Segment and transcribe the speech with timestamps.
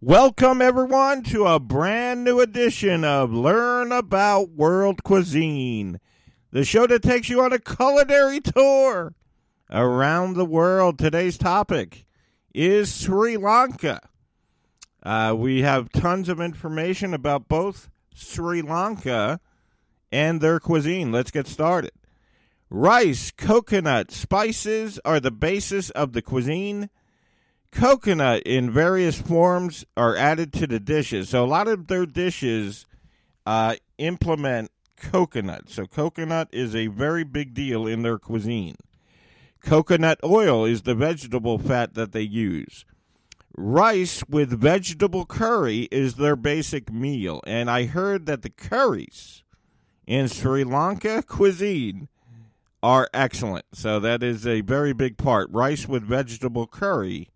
[0.00, 5.98] Welcome, everyone, to a brand new edition of Learn About World Cuisine,
[6.50, 9.14] the show that takes you on a culinary tour
[9.70, 10.98] around the world.
[10.98, 12.04] Today's topic
[12.52, 14.00] is Sri Lanka.
[15.02, 19.40] Uh, we have tons of information about both Sri Lanka
[20.12, 21.12] and their cuisine.
[21.12, 21.92] Let's get started.
[22.68, 26.90] Rice, coconut, spices are the basis of the cuisine
[27.74, 31.28] coconut in various forms are added to the dishes.
[31.28, 32.86] So a lot of their dishes
[33.44, 35.68] uh, implement coconut.
[35.68, 38.76] So coconut is a very big deal in their cuisine.
[39.60, 42.84] Coconut oil is the vegetable fat that they use.
[43.56, 47.40] Rice with vegetable curry is their basic meal.
[47.46, 49.42] And I heard that the curries
[50.06, 52.08] in Sri Lanka cuisine
[52.82, 53.64] are excellent.
[53.72, 55.48] So that is a very big part.
[55.50, 57.30] Rice with vegetable curry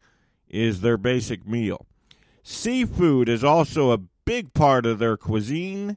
[0.49, 1.87] is their basic meal.
[2.43, 5.97] Seafood is also a big part of their cuisine.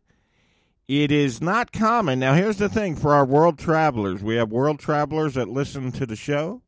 [0.87, 2.19] It is not common.
[2.19, 6.05] Now, here's the thing for our world travelers we have world travelers that listen to
[6.05, 6.61] the show.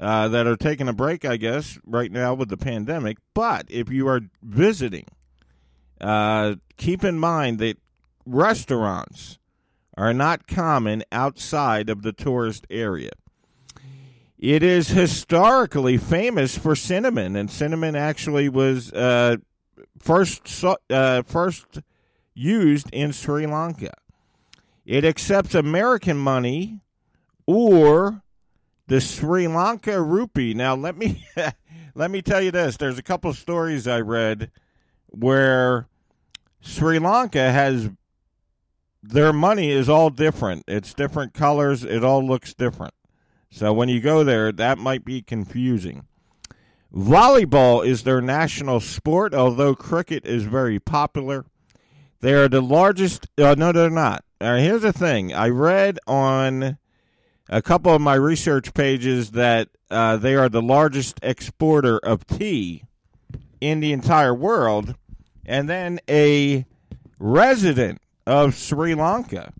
[0.00, 3.16] Uh, that are taking a break, I guess, right now with the pandemic.
[3.34, 5.06] But if you are visiting,
[6.00, 7.78] uh, keep in mind that
[8.24, 9.40] restaurants
[9.96, 13.10] are not common outside of the tourist area.
[14.38, 19.36] It is historically famous for cinnamon, and cinnamon actually was uh,
[19.98, 21.80] first uh, first
[22.34, 23.92] used in Sri Lanka.
[24.86, 26.82] It accepts American money
[27.46, 28.22] or
[28.86, 30.54] the Sri Lanka rupee.
[30.54, 31.24] Now, let me
[31.96, 32.76] let me tell you this.
[32.76, 34.52] There's a couple stories I read
[35.06, 35.88] where
[36.60, 37.90] Sri Lanka has
[39.02, 40.62] their money is all different.
[40.68, 41.82] It's different colors.
[41.82, 42.94] It all looks different.
[43.50, 46.06] So when you go there, that might be confusing.
[46.94, 51.44] Volleyball is their national sport, although cricket is very popular.
[52.20, 53.26] They are the largest.
[53.38, 54.24] Uh, no, they're not.
[54.40, 56.78] Here's the thing I read on
[57.48, 62.84] a couple of my research pages that uh, they are the largest exporter of tea
[63.60, 64.94] in the entire world.
[65.44, 66.66] And then a
[67.18, 69.52] resident of Sri Lanka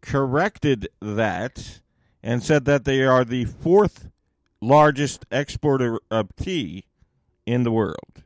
[0.00, 1.80] corrected that
[2.24, 4.08] and said that they are the fourth
[4.62, 6.86] largest exporter of tea
[7.44, 8.24] in the world.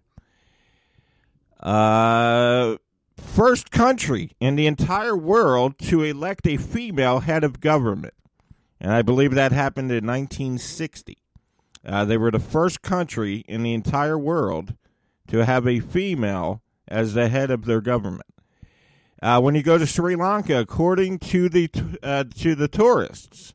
[1.59, 2.77] Uh,
[3.17, 8.15] first country in the entire world to elect a female head of government.
[8.81, 11.19] And I believe that happened in 1960.
[11.85, 14.77] Uh, they were the first country in the entire world
[15.27, 18.23] to have a female as the head of their government.
[19.21, 21.69] Uh, when you go to Sri Lanka, according to the
[22.05, 23.55] uh, to the tourists,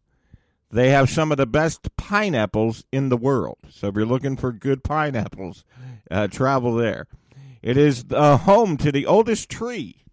[0.74, 3.60] they have some of the best pineapples in the world.
[3.70, 5.64] So if you're looking for good pineapples,
[6.10, 7.08] uh, travel there.
[7.62, 10.04] It is the home to the oldest tree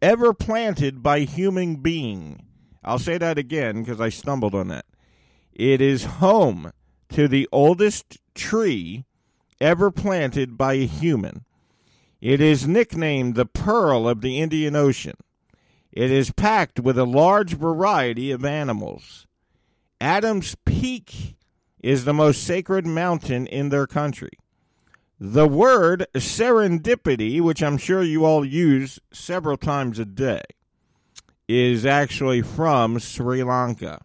[0.00, 2.46] ever planted by human being.
[2.82, 4.86] I'll say that again because I stumbled on that.
[5.52, 6.72] It is home
[7.10, 9.04] to the oldest tree
[9.60, 11.44] ever planted by a human.
[12.20, 15.16] It is nicknamed the Pearl of the Indian Ocean.
[15.92, 19.26] It is packed with a large variety of animals.
[20.00, 21.36] Adams Peak
[21.82, 24.30] is the most sacred mountain in their country.
[25.18, 30.42] The word serendipity, which I'm sure you all use several times a day,
[31.46, 34.00] is actually from Sri Lanka.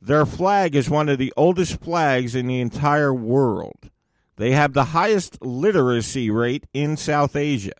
[0.00, 3.90] Their flag is one of the oldest flags in the entire world.
[4.36, 7.72] They have the highest literacy rate in South Asia.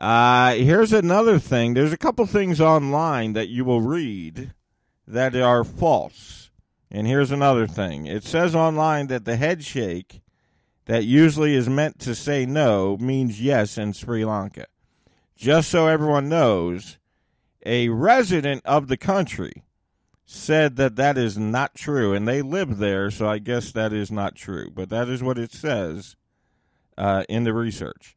[0.00, 1.74] Uh, here's another thing.
[1.74, 4.52] There's a couple things online that you will read
[5.06, 6.50] that are false.
[6.90, 10.22] And here's another thing it says online that the head shake
[10.86, 14.66] that usually is meant to say no means yes in Sri Lanka.
[15.36, 16.98] Just so everyone knows,
[17.66, 19.64] a resident of the country
[20.26, 24.10] said that that is not true, and they live there, so I guess that is
[24.10, 24.70] not true.
[24.70, 26.16] But that is what it says
[26.96, 28.16] uh, in the research.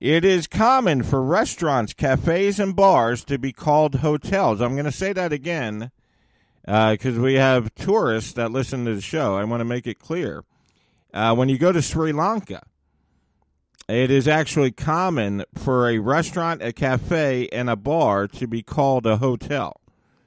[0.00, 4.60] It is common for restaurants, cafes, and bars to be called hotels.
[4.60, 5.90] I'm going to say that again
[6.64, 9.36] because uh, we have tourists that listen to the show.
[9.36, 10.44] I want to make it clear.
[11.12, 12.62] Uh, when you go to Sri Lanka,
[13.88, 19.04] it is actually common for a restaurant, a cafe, and a bar to be called
[19.04, 19.80] a hotel.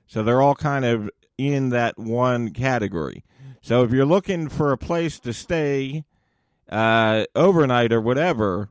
[0.06, 3.24] So they're all kind of in that one category.
[3.62, 6.04] So if you're looking for a place to stay
[6.70, 8.70] uh, overnight or whatever,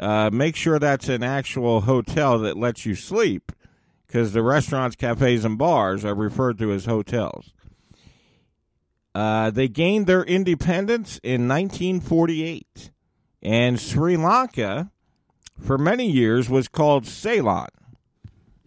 [0.00, 3.52] uh, make sure that's an actual hotel that lets you sleep
[4.06, 7.52] because the restaurants, cafes, and bars are referred to as hotels.
[9.14, 12.90] Uh, they gained their independence in 1948.
[13.42, 14.90] And Sri Lanka,
[15.60, 17.68] for many years, was called Ceylon.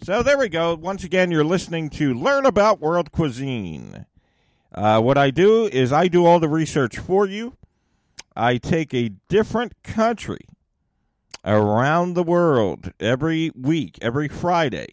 [0.03, 0.75] So there we go.
[0.75, 4.05] Once again, you're listening to Learn About World Cuisine.
[4.73, 7.57] Uh, what I do is I do all the research for you.
[8.35, 10.45] I take a different country
[11.47, 14.87] around the world every week, every Friday,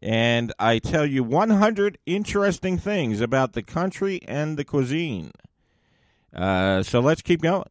[0.00, 5.32] and I tell you 100 interesting things about the country and the cuisine.
[6.32, 7.70] Uh, so let's keep going.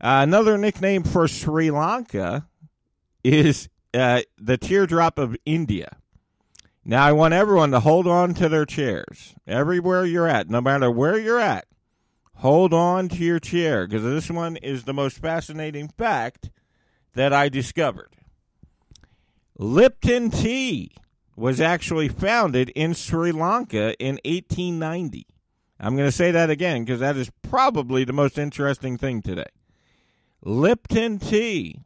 [0.00, 2.48] Uh, another nickname for Sri Lanka
[3.22, 5.96] is uh, the teardrop of India.
[6.84, 9.34] Now, I want everyone to hold on to their chairs.
[9.46, 11.66] Everywhere you're at, no matter where you're at,
[12.36, 16.50] hold on to your chair because this one is the most fascinating fact
[17.16, 18.10] that I discovered.
[19.58, 20.92] Lipton tea
[21.34, 25.26] was actually founded in Sri Lanka in 1890.
[25.80, 29.46] I'm going to say that again because that is probably the most interesting thing today.
[30.42, 31.80] Lipton tea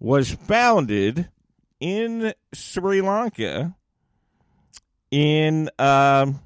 [0.00, 1.28] was founded
[1.80, 3.74] in Sri Lanka
[5.10, 6.40] in um,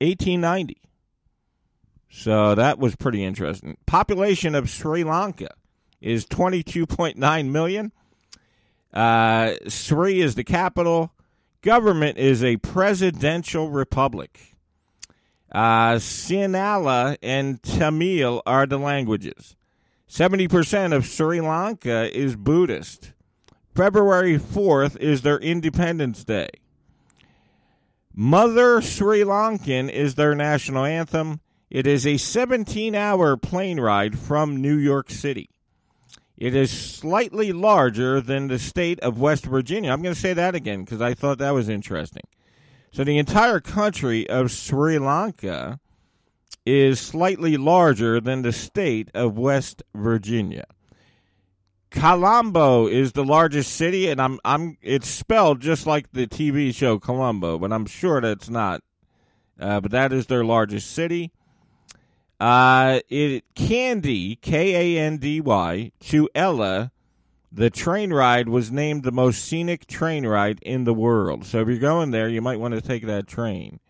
[0.00, 0.76] 1890.
[2.10, 3.78] So that was pretty interesting.
[3.86, 5.48] Population of Sri Lanka
[6.00, 7.92] is 22.9 million.
[8.92, 11.12] Uh, Sri is the capital.
[11.62, 14.56] Government is a presidential republic.
[15.50, 19.56] Uh, Sinhala and Tamil are the languages.
[20.08, 23.12] 70% of Sri Lanka is Buddhist.
[23.74, 26.48] February 4th is their Independence Day.
[28.14, 31.40] Mother Sri Lankan is their national anthem.
[31.68, 35.50] It is a 17 hour plane ride from New York City.
[36.36, 39.90] It is slightly larger than the state of West Virginia.
[39.90, 42.24] I'm going to say that again because I thought that was interesting.
[42.92, 45.80] So the entire country of Sri Lanka
[46.66, 50.64] is slightly larger than the state of West Virginia.
[51.90, 56.98] Colombo is the largest city, and I'm I'm it's spelled just like the TV show
[56.98, 58.82] Columbo, but I'm sure that's not.
[59.58, 61.32] Uh, but that is their largest city.
[62.38, 66.92] Uh, it Kandy K A N D Y to Ella,
[67.50, 71.46] the train ride was named the most scenic train ride in the world.
[71.46, 73.80] So if you're going there, you might want to take that train.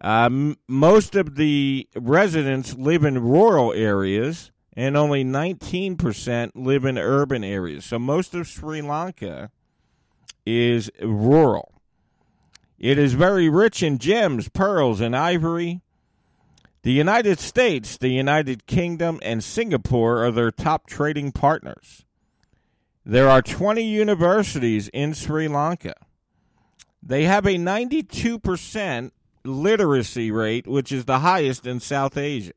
[0.00, 7.42] Um, most of the residents live in rural areas, and only 19% live in urban
[7.42, 7.84] areas.
[7.84, 9.50] So most of Sri Lanka
[10.46, 11.72] is rural.
[12.78, 15.80] It is very rich in gems, pearls, and ivory.
[16.82, 22.04] The United States, the United Kingdom, and Singapore are their top trading partners.
[23.04, 25.94] There are 20 universities in Sri Lanka.
[27.02, 29.10] They have a 92%
[29.44, 32.52] literacy rate, which is the highest in South Asia.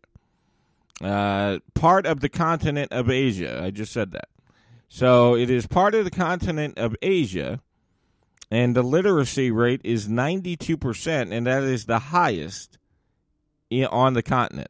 [1.01, 3.61] Uh, part of the continent of Asia.
[3.63, 4.27] I just said that.
[4.87, 7.61] So it is part of the continent of Asia,
[8.51, 12.77] and the literacy rate is 92%, and that is the highest
[13.89, 14.69] on the continent.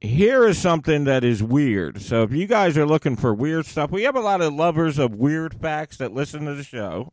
[0.00, 2.00] Here is something that is weird.
[2.00, 4.98] So if you guys are looking for weird stuff, we have a lot of lovers
[4.98, 7.12] of weird facts that listen to the show.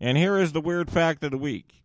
[0.00, 1.84] And here is the weird fact of the week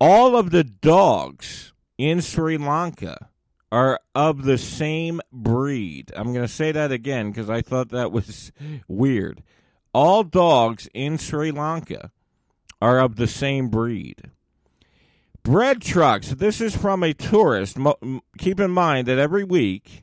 [0.00, 3.30] all of the dogs in Sri Lanka
[3.72, 6.12] are of the same breed.
[6.14, 8.52] I'm going to say that again because I thought that was
[8.88, 9.42] weird.
[9.92, 12.10] All dogs in Sri Lanka
[12.80, 14.30] are of the same breed.
[15.46, 16.30] Bread trucks.
[16.30, 17.78] This is from a tourist.
[18.36, 20.02] Keep in mind that every week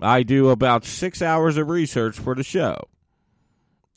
[0.00, 2.88] I do about six hours of research for the show.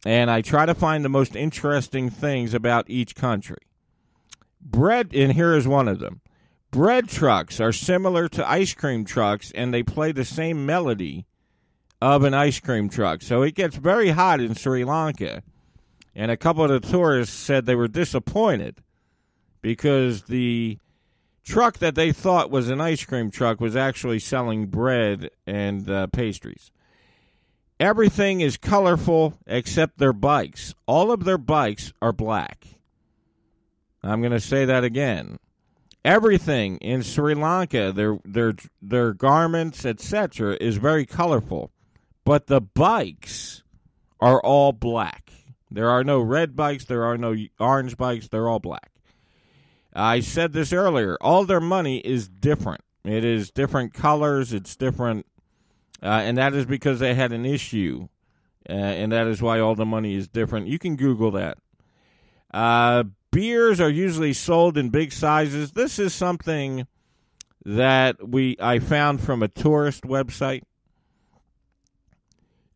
[0.06, 3.62] And I try to find the most interesting things about each country.
[4.60, 6.20] Bread, and here is one of them.
[6.70, 11.28] Bread trucks are similar to ice cream trucks, and they play the same melody
[12.02, 13.22] of an ice cream truck.
[13.22, 15.44] So it gets very hot in Sri Lanka.
[16.14, 18.82] And a couple of the tourists said they were disappointed
[19.68, 20.78] because the
[21.44, 26.08] truck that they thought was an ice cream truck was actually selling bread and uh,
[26.08, 26.72] pastries.
[27.78, 30.74] Everything is colorful except their bikes.
[30.86, 32.66] All of their bikes are black.
[34.02, 35.38] I'm going to say that again.
[36.06, 41.72] Everything in Sri Lanka, their their their garments, etc., is very colorful,
[42.24, 43.64] but the bikes
[44.22, 45.30] are all black.
[45.70, 46.86] There are no red bikes.
[46.86, 48.30] There are no orange bikes.
[48.30, 48.92] They're all black.
[49.98, 51.18] I said this earlier.
[51.20, 52.82] All their money is different.
[53.04, 54.54] It is different colors.
[54.54, 55.26] It's different,
[56.04, 58.08] uh, and that is because they had an issue,
[58.70, 60.68] uh, and that is why all the money is different.
[60.68, 61.58] You can Google that.
[62.54, 65.72] Uh, beers are usually sold in big sizes.
[65.72, 66.86] This is something
[67.66, 70.62] that we I found from a tourist website.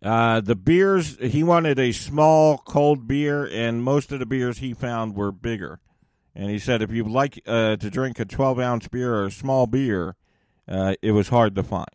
[0.01, 4.74] Uh, the beers he wanted a small cold beer, and most of the beers he
[4.74, 5.80] found were bigger.
[6.36, 9.32] And he said if you'd like uh, to drink a 12 ounce beer or a
[9.32, 10.16] small beer,
[10.68, 11.90] uh, it was hard to find.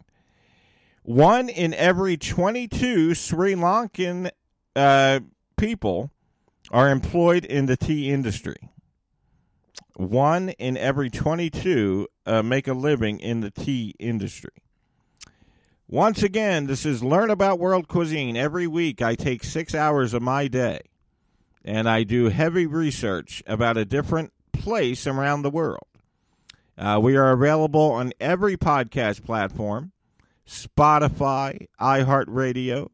[1.03, 4.31] One in every 22 Sri Lankan
[4.75, 5.21] uh,
[5.57, 6.11] people
[6.71, 8.57] are employed in the tea industry.
[9.95, 14.51] One in every 22 uh, make a living in the tea industry.
[15.89, 18.37] Once again, this is Learn About World Cuisine.
[18.37, 20.81] Every week, I take six hours of my day
[21.67, 25.89] and I do heavy research about a different place around the world.
[26.79, 29.93] Uh, we are available on every podcast platform
[30.47, 32.89] Spotify, iHeartRadio,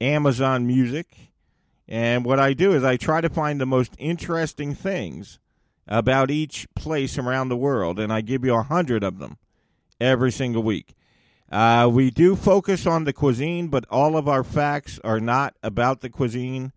[0.00, 1.30] Amazon Music.
[1.86, 5.38] And what I do is I try to find the most interesting things
[5.86, 9.38] about each place around the world, and I give you a hundred of them
[10.00, 10.96] every single week.
[11.52, 16.00] Uh, we do focus on the cuisine, but all of our facts are not about
[16.00, 16.72] the cuisine.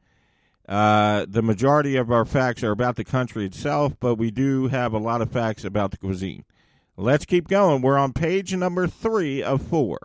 [0.69, 4.93] Uh, the majority of our facts are about the country itself, but we do have
[4.93, 6.45] a lot of facts about the cuisine.
[6.95, 7.81] Let's keep going.
[7.81, 9.97] We're on page number three of four.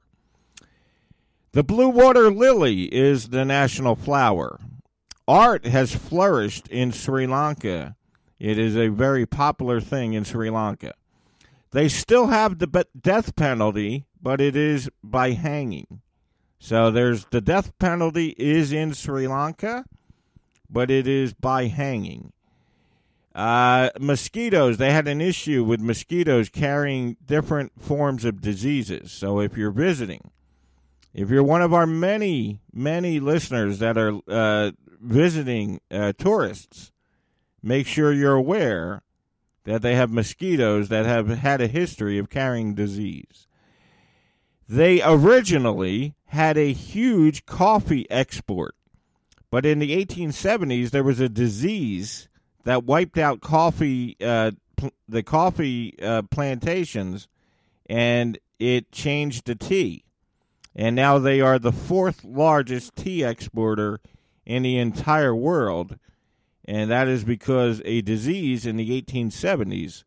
[1.52, 4.58] The blue water lily is the national flower.
[5.28, 7.94] Art has flourished in Sri Lanka.
[8.38, 10.94] It is a very popular thing in Sri Lanka.
[11.72, 16.00] They still have the death penalty, but it is by hanging.
[16.58, 19.84] So there's the death penalty is in Sri Lanka,
[20.74, 22.32] but it is by hanging.
[23.34, 29.10] Uh, mosquitoes, they had an issue with mosquitoes carrying different forms of diseases.
[29.12, 30.30] So if you're visiting,
[31.14, 36.90] if you're one of our many, many listeners that are uh, visiting uh, tourists,
[37.62, 39.02] make sure you're aware
[39.64, 43.46] that they have mosquitoes that have had a history of carrying disease.
[44.68, 48.74] They originally had a huge coffee export,
[49.54, 52.28] but in the 1870s there was a disease
[52.64, 57.28] that wiped out coffee, uh, pl- the coffee uh, plantations,
[57.86, 60.04] and it changed to tea.
[60.74, 64.00] And now they are the fourth largest tea exporter
[64.44, 65.98] in the entire world
[66.64, 70.04] and that is because a disease in the 1870s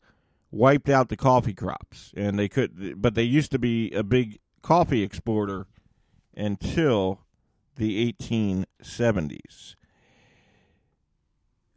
[0.51, 4.39] wiped out the coffee crops, and they could, but they used to be a big
[4.61, 5.67] coffee exporter
[6.35, 7.21] until
[7.77, 9.75] the 1870s.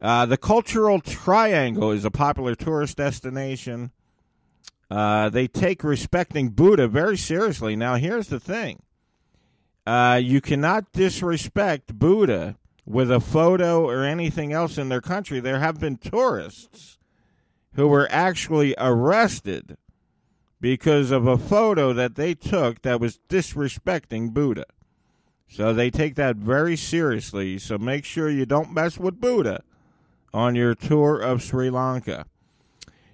[0.00, 3.90] Uh, the Cultural Triangle is a popular tourist destination.
[4.90, 7.76] Uh, they take respecting Buddha very seriously.
[7.76, 8.82] Now, here's the thing
[9.86, 15.38] uh, you cannot disrespect Buddha with a photo or anything else in their country.
[15.38, 16.98] There have been tourists
[17.74, 19.76] who were actually arrested
[20.60, 24.64] because of a photo that they took that was disrespecting Buddha.
[25.50, 27.58] So they take that very seriously.
[27.58, 29.64] So make sure you don't mess with Buddha
[30.32, 32.26] on your tour of Sri Lanka.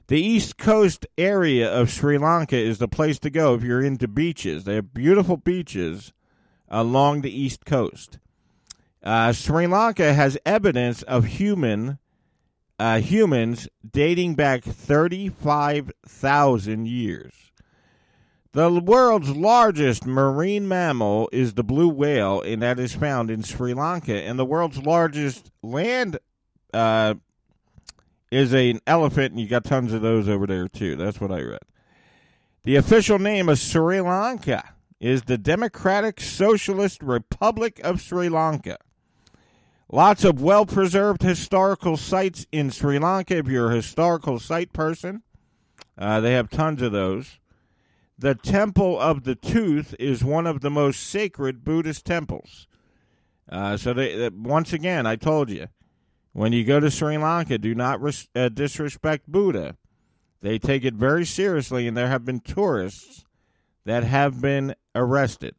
[0.09, 4.07] The East Coast area of Sri Lanka is the place to go if you're into
[4.07, 4.65] beaches.
[4.65, 6.13] They have beautiful beaches
[6.69, 8.19] along the East Coast.
[9.03, 11.99] Uh, Sri Lanka has evidence of human
[12.79, 17.46] uh, humans dating back 35,000 years.
[18.57, 23.75] The world's largest marine mammal is the blue whale, and that is found in Sri
[23.75, 24.15] Lanka.
[24.15, 26.19] And the world's largest land
[26.73, 27.17] uh,
[28.31, 30.97] is an elephant, and you got tons of those over there, too.
[30.97, 31.61] That's what I read.
[32.65, 34.65] The official name of Sri Lanka
[35.01, 38.79] is the Democratic Socialist Republic of Sri Lanka.
[39.93, 43.37] Lots of well preserved historical sites in Sri Lanka.
[43.37, 45.25] If you're a historical site person,
[45.99, 47.39] uh, they have tons of those.
[48.19, 52.67] The Temple of the Tooth is one of the most sacred Buddhist temples.
[53.49, 55.69] Uh, so, they, once again, I told you,
[56.33, 59.77] when you go to Sri Lanka, do not res- uh, disrespect Buddha.
[60.41, 63.25] They take it very seriously, and there have been tourists
[63.85, 65.57] that have been arrested.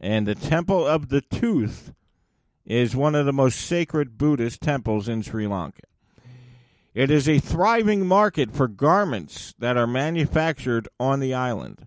[0.00, 1.92] And the Temple of the Tooth
[2.64, 5.87] is one of the most sacred Buddhist temples in Sri Lanka.
[6.98, 11.86] It is a thriving market for garments that are manufactured on the island.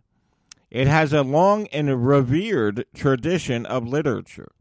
[0.70, 4.54] It has a long and revered tradition of literature.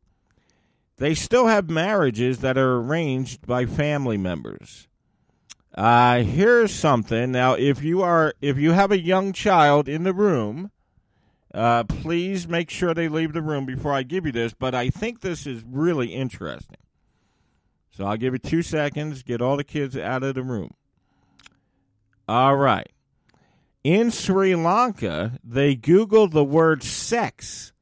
[0.97, 4.89] They still have marriages that are arranged by family members.
[5.73, 7.31] Uh, here's something.
[7.31, 10.73] Now, if you are if you have a young child in the room,
[11.55, 14.91] uh, please make sure they leave the room before I give you this, but I
[14.91, 16.79] think this is really interesting.
[18.01, 20.71] So I'll give you two seconds, get all the kids out of the room.
[22.27, 22.89] All right.
[23.85, 27.73] In Sri Lanka, they Googled the word sex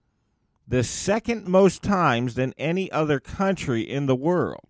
[0.66, 4.64] the second most times than any other country in the world.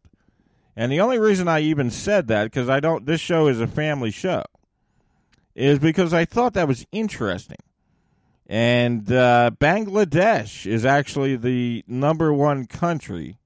[0.76, 3.66] And the only reason I even said that, because I don't, this show is a
[3.66, 4.44] family show,
[5.54, 7.56] is because I thought that was interesting.
[8.46, 13.38] And uh, Bangladesh is actually the number one country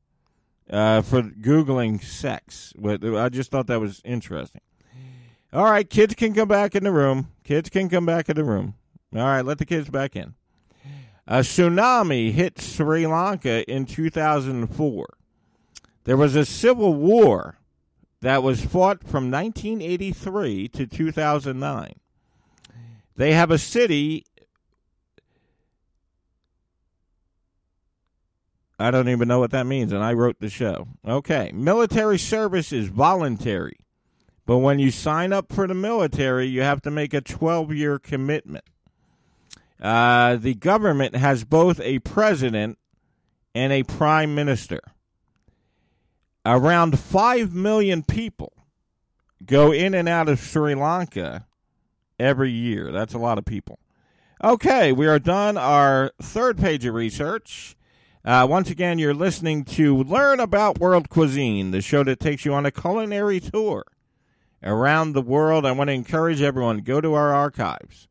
[0.73, 2.73] uh, for Googling sex.
[2.83, 4.63] I just thought that was interesting.
[5.53, 7.29] All right, kids can come back in the room.
[7.45, 8.75] Kids can come back in the room.
[9.15, 10.35] All right, let the kids back in.
[11.27, 15.07] A tsunami hit Sri Lanka in 2004.
[16.05, 17.59] There was a civil war
[18.23, 21.95] that was fought from 1983 to 2009.
[23.17, 24.25] They have a city.
[28.83, 30.89] I don't even know what that means, and I wrote the show.
[31.07, 31.51] Okay.
[31.55, 33.79] Military service is voluntary,
[34.45, 37.99] but when you sign up for the military, you have to make a 12 year
[37.99, 38.65] commitment.
[39.81, 42.79] Uh, the government has both a president
[43.55, 44.81] and a prime minister
[46.45, 48.53] around 5 million people
[49.45, 51.47] go in and out of Sri Lanka
[52.19, 52.93] every year.
[52.93, 53.79] That's a lot of people.
[54.43, 57.77] Okay, we are done our third page of research.
[58.25, 62.55] Uh, once again, you're listening to Learn About World Cuisine, the show that takes you
[62.55, 63.85] on a culinary tour
[64.63, 65.67] around the world.
[65.67, 68.07] I want to encourage everyone go to our archives.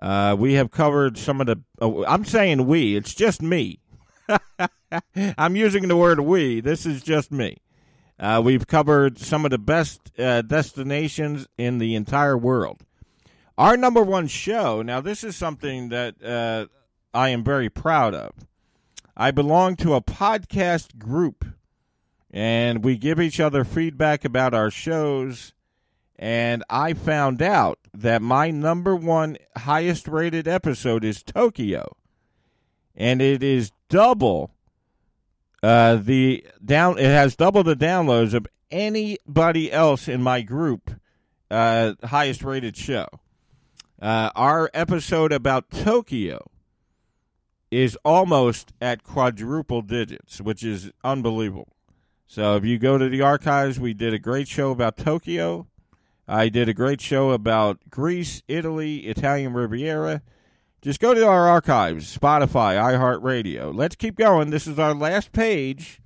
[0.00, 1.60] Uh, we have covered some of the.
[1.80, 2.94] Oh, I'm saying we.
[2.94, 3.80] It's just me.
[5.38, 6.60] I'm using the word we.
[6.60, 7.56] This is just me.
[8.20, 12.84] Uh, we've covered some of the best uh, destinations in the entire world.
[13.58, 16.66] Our number one show, now, this is something that uh,
[17.12, 18.32] I am very proud of.
[19.16, 21.46] I belong to a podcast group,
[22.30, 25.54] and we give each other feedback about our shows.
[26.18, 31.96] And I found out that my number one highest rated episode is Tokyo.
[32.94, 34.50] And it is double
[35.62, 36.98] uh, the down.
[36.98, 40.90] It has double the downloads of anybody else in my group.
[41.50, 43.06] Uh, highest rated show.
[44.00, 46.50] Uh, our episode about Tokyo
[47.70, 51.76] is almost at quadruple digits, which is unbelievable.
[52.26, 55.66] So if you go to the archives, we did a great show about Tokyo.
[56.28, 60.22] I did a great show about Greece, Italy, Italian Riviera.
[60.82, 63.74] Just go to our archives, Spotify, iHeartRadio.
[63.74, 64.50] Let's keep going.
[64.50, 66.00] This is our last page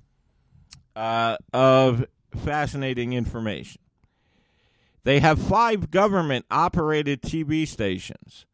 [0.95, 3.81] uh, of fascinating information.
[5.03, 8.45] They have five government operated TV stations.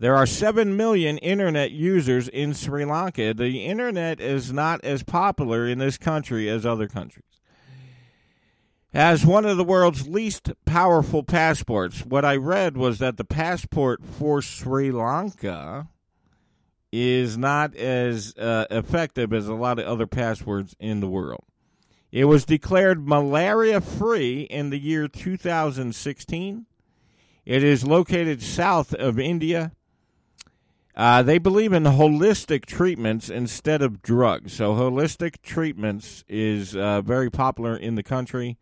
[0.00, 3.34] There are 7 million internet users in Sri Lanka.
[3.34, 7.26] The internet is not as popular in this country as other countries.
[8.94, 14.00] As one of the world's least powerful passports, what I read was that the passport
[14.02, 15.88] for Sri Lanka
[16.90, 21.44] is not as uh, effective as a lot of other passports in the world.
[22.10, 26.64] It was declared malaria free in the year 2016.
[27.44, 29.72] It is located south of India.
[31.00, 34.52] Uh, they believe in holistic treatments instead of drugs.
[34.52, 38.58] So, holistic treatments is uh, very popular in the country.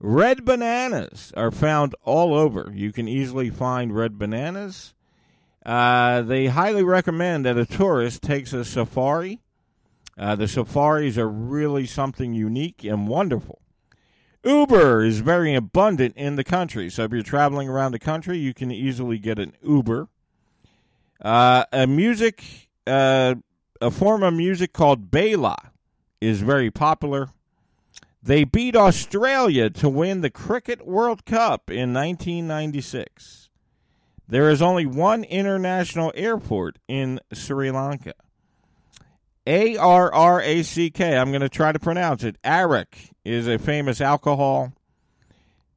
[0.00, 2.72] Red bananas are found all over.
[2.74, 4.94] You can easily find red bananas.
[5.64, 9.38] Uh, they highly recommend that a tourist takes a safari.
[10.18, 13.62] Uh, the safaris are really something unique and wonderful.
[14.42, 16.90] Uber is very abundant in the country.
[16.90, 20.08] So if you're traveling around the country, you can easily get an Uber.
[21.20, 23.34] Uh, a music, uh,
[23.80, 25.72] a form of music called Baila
[26.20, 27.30] is very popular.
[28.22, 33.48] They beat Australia to win the Cricket World Cup in 1996.
[34.28, 38.14] There is only one international airport in Sri Lanka.
[39.46, 41.16] A R R A C K.
[41.16, 42.36] I'm going to try to pronounce it.
[42.44, 44.72] Arrack is a famous alcohol.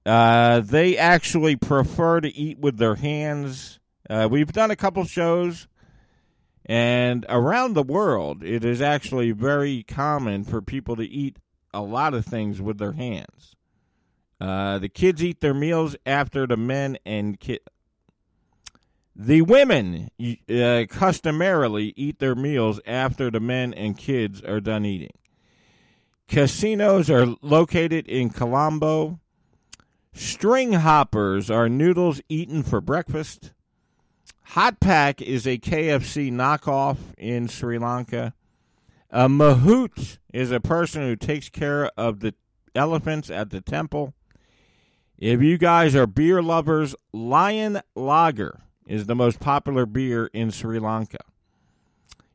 [0.06, 3.80] Uh, they actually prefer to eat with their hands.
[4.10, 5.68] Uh, we've done a couple shows,
[6.66, 11.38] and around the world, it is actually very common for people to eat
[11.74, 13.56] a lot of things with their hands.
[14.39, 17.62] Uh, the kids eat their meals after the men and kid.
[19.16, 20.10] The women
[20.50, 25.13] uh, customarily eat their meals after the men and kids are done eating.
[26.28, 29.20] Casinos are located in Colombo.
[30.13, 33.54] String hoppers are noodles eaten for breakfast.
[34.48, 38.34] Hot Pack is a KFC knockoff in Sri Lanka.
[39.10, 42.36] A mahout is a person who takes care of the
[42.76, 44.14] elephants at the temple.
[45.18, 50.80] If you guys are beer lovers, Lion Lager is the most popular beer in Sri
[50.80, 51.20] Lanka.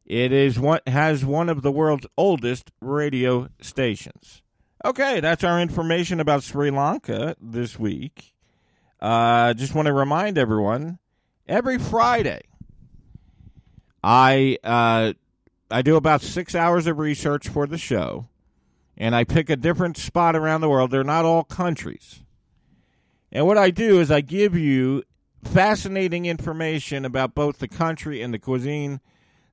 [0.04, 4.42] It is what has one of the world's oldest radio stations.
[4.84, 8.34] Okay, that's our information about Sri Lanka this week.
[9.00, 10.98] Uh, just want to remind everyone
[11.48, 12.42] every Friday,
[14.02, 15.14] I uh,
[15.70, 18.28] I do about six hours of research for the show,
[18.96, 20.90] and I pick a different spot around the world.
[20.90, 22.22] They're not all countries.
[23.30, 25.02] And what I do is I give you
[25.44, 29.00] fascinating information about both the country and the cuisine.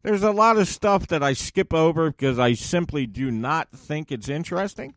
[0.04, 4.12] There's a lot of stuff that I skip over because I simply do not think
[4.12, 4.94] it's interesting.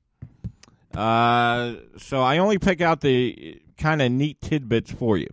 [0.94, 5.28] Uh, so I only pick out the kind of neat tidbits for you.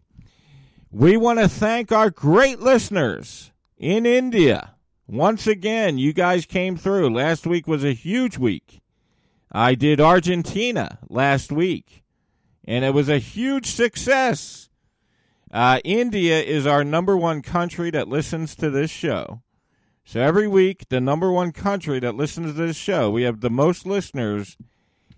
[0.98, 4.76] We want to thank our great listeners in India.
[5.08, 7.14] Once again, you guys came through.
[7.14, 8.80] Last week was a huge week.
[9.52, 12.06] I did Argentina last week,
[12.64, 14.70] and it was a huge success.
[15.52, 19.42] Uh, India is our number one country that listens to this show.
[20.06, 23.50] So every week, the number one country that listens to this show, we have the
[23.50, 24.56] most listeners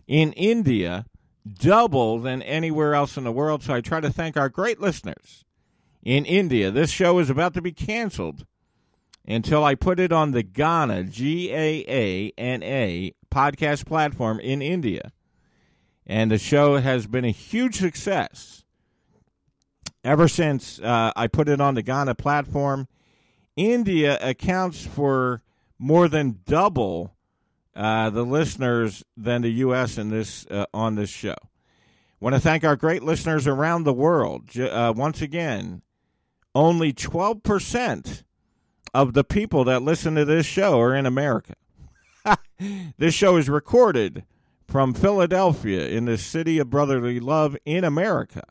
[0.07, 1.05] in India,
[1.47, 3.61] double than anywhere else in the world.
[3.61, 5.43] So I try to thank our great listeners
[6.07, 6.71] in India.
[6.71, 8.45] This show is about to be canceled
[9.27, 14.61] until I put it on the Gaana, G A A N A, podcast platform in
[14.61, 15.11] India.
[16.05, 18.63] And the show has been a huge success
[20.01, 22.87] ever since uh, I put it on the Gaana platform.
[23.57, 25.41] India accounts for
[25.77, 27.17] more than double
[27.75, 29.97] uh, the listeners than the U.S.
[29.97, 31.35] in this uh, on this show.
[32.21, 34.57] Want to thank our great listeners around the world.
[34.57, 35.81] Uh, once again,
[36.57, 38.23] only twelve percent
[38.93, 41.53] of the people that listen to this show are in America.
[42.97, 44.25] this show is recorded
[44.67, 48.43] from Philadelphia in the city of brotherly love in America.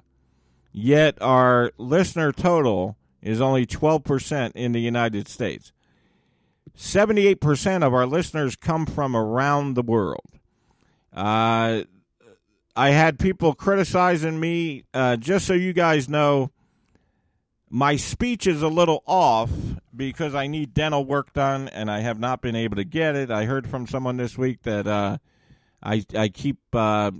[0.72, 5.72] Yet our listener total is only 12% in the United States.
[6.76, 10.30] 78% of our listeners come from around the world.
[11.12, 11.82] Uh,
[12.76, 14.84] I had people criticizing me.
[14.92, 16.50] Uh, just so you guys know,
[17.76, 19.50] my speech is a little off
[19.94, 23.30] because I need dental work done and I have not been able to get it.
[23.30, 25.18] I heard from someone this week that uh,
[25.82, 27.10] I I keep uh,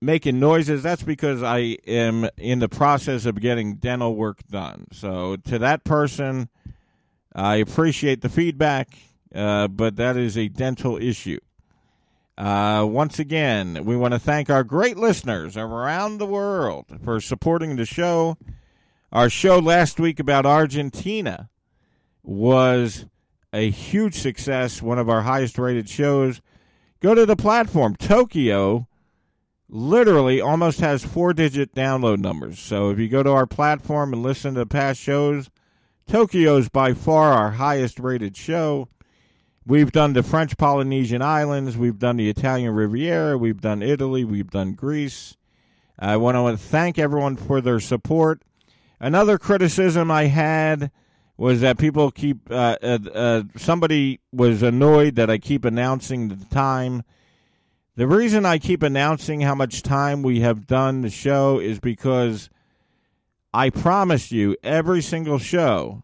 [0.00, 0.82] making noises.
[0.82, 4.88] That's because I am in the process of getting dental work done.
[4.90, 6.48] So to that person,
[7.32, 8.88] I appreciate the feedback,
[9.32, 11.38] uh, but that is a dental issue.
[12.36, 17.76] Uh, once again, we want to thank our great listeners around the world for supporting
[17.76, 18.36] the show
[19.12, 21.48] our show last week about Argentina
[22.22, 23.06] was
[23.52, 26.40] a huge success, one of our highest rated shows.
[27.00, 27.96] Go to the platform.
[27.96, 28.86] Tokyo
[29.68, 32.58] literally almost has four digit download numbers.
[32.58, 35.50] So if you go to our platform and listen to past shows,
[36.06, 38.88] Tokyo is by far our highest rated show.
[39.66, 44.50] We've done the French Polynesian Islands, we've done the Italian Riviera, we've done Italy, we've
[44.50, 45.36] done Greece.
[45.98, 48.42] I want to thank everyone for their support.
[49.00, 50.90] Another criticism I had
[51.36, 56.44] was that people keep uh, uh, uh, somebody was annoyed that I keep announcing the
[56.46, 57.04] time.
[57.94, 62.50] The reason I keep announcing how much time we have done the show is because
[63.54, 66.02] I promise you every single show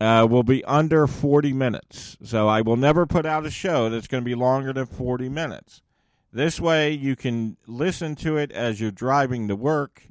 [0.00, 2.16] uh, will be under 40 minutes.
[2.22, 5.28] So I will never put out a show that's going to be longer than 40
[5.28, 5.82] minutes.
[6.32, 10.02] This way you can listen to it as you're driving to work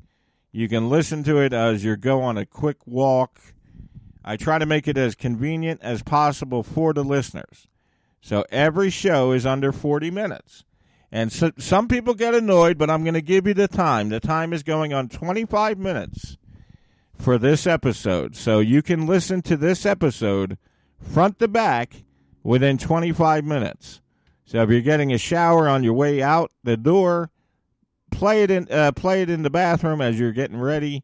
[0.56, 3.42] you can listen to it as you go on a quick walk.
[4.24, 7.68] I try to make it as convenient as possible for the listeners.
[8.22, 10.64] So every show is under 40 minutes.
[11.12, 14.08] And so, some people get annoyed, but I'm going to give you the time.
[14.08, 16.38] The time is going on 25 minutes
[17.20, 18.38] for this episode.
[18.38, 20.58] So you can listen to this episode
[21.02, 22.06] front to back
[22.44, 24.00] within 25 minutes.
[24.46, 27.30] So if you're getting a shower on your way out the door,
[28.12, 31.04] play it in uh, play it in the bathroom as you're getting ready.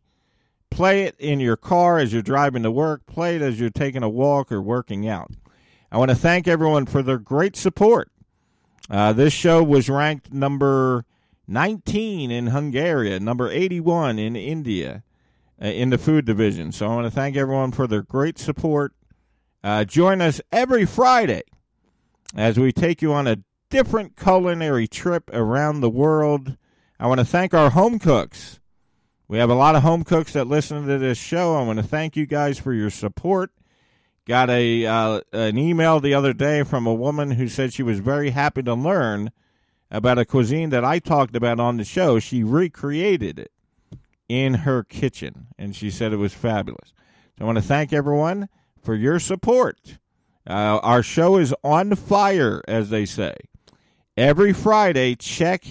[0.70, 3.06] Play it in your car as you're driving to work.
[3.06, 5.32] Play it as you're taking a walk or working out.
[5.92, 8.10] I want to thank everyone for their great support.
[8.90, 11.06] Uh, this show was ranked number
[11.48, 15.04] 19 in Hungary, number 81 in India
[15.62, 16.72] uh, in the food division.
[16.72, 18.94] So I want to thank everyone for their great support.
[19.64, 21.44] Uh, join us every Friday
[22.36, 26.58] as we take you on a different culinary trip around the world.
[27.02, 28.60] I want to thank our home cooks.
[29.28, 31.56] We have a lot of home cooks that listen to this show.
[31.56, 33.50] I want to thank you guys for your support.
[34.28, 37.98] Got a uh, an email the other day from a woman who said she was
[37.98, 39.32] very happy to learn
[39.90, 42.20] about a cuisine that I talked about on the show.
[42.20, 43.52] She recreated it
[44.30, 46.94] in her kitchen, and she said it was fabulous.
[47.36, 48.48] So I want to thank everyone
[48.80, 49.98] for your support.
[50.48, 53.38] Uh, our show is on fire, as they say.
[54.16, 55.66] Every Friday, check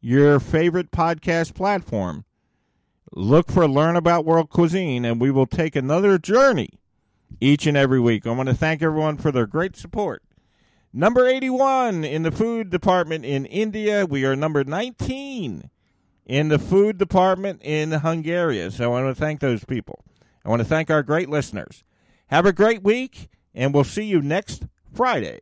[0.00, 2.24] your favorite podcast platform.
[3.12, 6.80] Look for Learn About World Cuisine, and we will take another journey
[7.40, 8.26] each and every week.
[8.26, 10.22] I want to thank everyone for their great support.
[10.92, 14.06] Number 81 in the food department in India.
[14.06, 15.70] We are number 19
[16.26, 18.70] in the food department in Hungary.
[18.70, 20.04] So I want to thank those people.
[20.44, 21.84] I want to thank our great listeners.
[22.28, 25.40] Have a great week, and we'll see you next Friday.